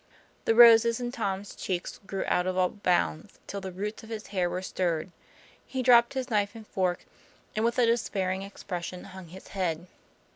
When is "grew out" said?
2.07-2.47